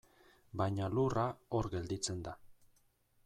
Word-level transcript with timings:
Baina 0.61 0.87
lurra, 0.93 1.27
hor 1.59 1.69
gelditzen 1.75 2.25
da. 2.29 2.33